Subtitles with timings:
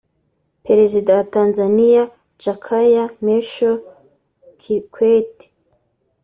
[0.65, 2.03] Perezida wa Tanzania
[2.43, 3.71] Jakaya Mrisho
[4.61, 5.45] Kikwete